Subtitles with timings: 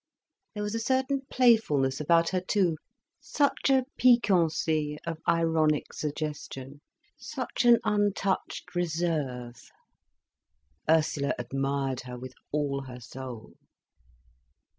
[0.55, 2.75] There was a certain playfulness about her too,
[3.19, 6.81] such a piquancy or ironic suggestion,
[7.19, 9.61] such an untouched reserve.
[10.89, 13.53] Ursula admired her with all her soul.